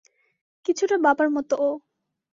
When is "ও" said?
1.59-1.69